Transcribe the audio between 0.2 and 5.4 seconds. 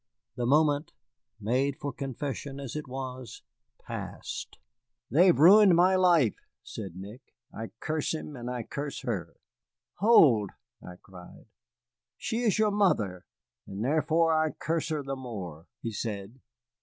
The moment, made for confession as it was, passed. "They have